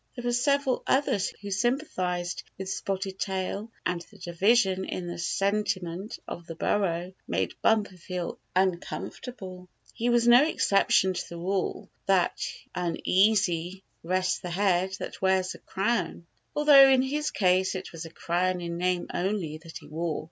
There 0.15 0.23
were 0.25 0.33
several 0.33 0.81
others 0.87 1.29
who 1.43 1.51
sympathized 1.51 2.41
with 2.57 2.71
Spotted 2.71 3.19
Tail, 3.19 3.71
and 3.85 4.01
the 4.09 4.17
division 4.17 4.83
in 4.83 5.05
the 5.05 5.19
senti 5.19 5.79
ment 5.79 6.17
of 6.27 6.47
the 6.47 6.55
burrow 6.55 7.13
made 7.27 7.53
Bumper 7.61 7.97
feel 7.97 8.39
imcom 8.55 9.13
fortable. 9.13 9.67
He 9.93 10.09
was 10.09 10.27
no 10.27 10.43
exception 10.43 11.13
to 11.13 11.29
the 11.29 11.37
rule 11.37 11.87
that 12.07 12.41
"uneasy 12.73 13.83
rests 14.01 14.39
the 14.39 14.49
head 14.49 14.95
that 14.97 15.21
wears 15.21 15.53
a 15.53 15.59
crown", 15.59 16.25
al 16.57 16.65
though 16.65 16.89
in 16.89 17.03
his 17.03 17.29
case 17.29 17.75
it 17.75 17.91
was 17.91 18.03
a 18.03 18.09
crown 18.09 18.59
in 18.59 18.77
name 18.77 19.05
only, 19.13 19.59
that 19.59 19.77
he 19.77 19.87
wore. 19.87 20.19